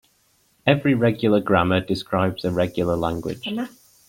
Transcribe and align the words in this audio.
Every 0.65 0.95
regular 0.95 1.41
grammar 1.41 1.79
describes 1.81 2.43
a 2.43 2.49
regular 2.51 2.95
language. 2.95 3.47